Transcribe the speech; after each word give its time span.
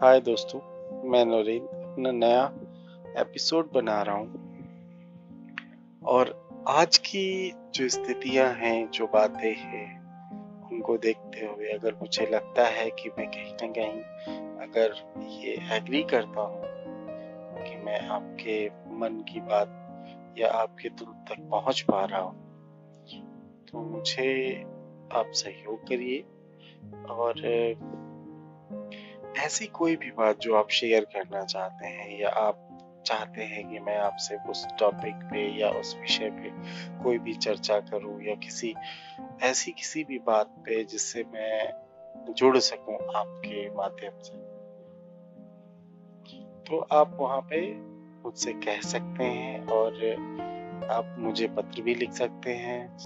हाय 0.00 0.20
दोस्तों, 0.20 0.60
मैं 1.10 1.24
नरेंद्र 1.24 1.76
अपना 1.76 2.10
नया 2.10 2.42
एपिसोड 3.20 3.72
बना 3.72 4.02
रहा 4.02 4.16
हूँ। 4.16 4.28
और 6.06 6.48
आज 6.68 6.98
की 6.98 7.52
जो 7.74 7.88
स्थितियाँ 7.88 8.52
हैं, 8.52 8.90
जो 8.90 9.06
बातें 9.06 9.54
हैं, 9.54 10.00
उनको 10.72 10.96
देखते 10.96 11.46
हुए 11.46 11.68
अगर 11.68 11.94
मुझे 11.94 12.26
लगता 12.26 12.66
है 12.66 12.90
कि 12.90 13.10
मैं 13.18 13.26
कहीं 13.28 13.52
ना 13.52 13.72
कहीं 13.72 14.00
अगर 14.68 14.94
ये 15.28 15.76
एग्री 15.76 16.02
करता 16.02 16.40
हूँ 16.40 16.62
कि 17.64 17.76
मैं 17.76 18.08
आपके 18.08 18.68
मन 18.96 19.24
की 19.32 19.40
बात 19.40 19.68
या 20.38 20.48
आपके 20.50 20.88
दिल 20.88 21.08
तक 21.08 21.48
पहुँच 21.50 21.80
पा 21.80 22.04
रहा 22.04 22.20
हूँ 22.20 22.36
तो 23.72 23.82
मुझे 23.82 24.60
आप 25.12 25.30
सहयोग 25.32 25.88
करिए। 25.88 26.24
और 27.10 27.32
ऐसी 29.46 29.66
कोई 29.66 29.96
भी 29.96 30.10
बात 30.10 30.38
जो 30.38 30.54
आप 30.54 30.70
शेयर 30.70 31.04
करना 31.04 31.44
चाहते 31.44 31.86
हैं 31.86 32.20
या 32.20 32.28
आप 32.28 32.68
चाहते 33.06 33.42
हैं 33.42 33.70
कि 33.70 33.78
मैं 33.78 33.96
आपसे 33.96 34.36
उस 34.36 34.66
टॉपिक 34.78 35.14
पे 35.14 35.60
या 35.60 35.70
उस 35.70 35.96
विषय 36.00 36.30
पे 36.30 36.50
कोई 37.04 37.18
भी 37.18 37.34
चर्चा 37.34 37.80
करूँ 37.80 38.22
या 38.22 38.34
किसी, 38.34 38.74
ऐसी 39.42 39.72
किसी 39.72 40.04
भी 40.04 40.18
बात 40.18 40.46
पे 40.46 40.84
जिससे 40.84 41.24
मैं 41.32 41.72
जुड़ 42.34 42.58
सकूँ 42.58 42.94
आपके 42.94 43.74
माध्यम 43.74 44.22
से। 44.22 44.56
तो 46.64 46.78
आप 46.78 47.16
वहाँ 47.20 47.40
पे 47.40 47.74
मुझसे 48.24 48.52
कह 48.52 48.80
सकते 48.80 49.24
हैं 49.24 49.66
और 49.66 49.92
आप 50.90 51.16
मुझे 51.18 51.46
पत्र 51.46 51.82
भी 51.82 51.94
लिख 51.94 52.12
सकते 52.12 52.50
हैं। 52.50 52.96